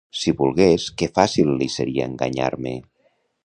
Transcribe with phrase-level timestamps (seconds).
[0.19, 2.77] Si volgués, que fàcil li seria enganyar-me!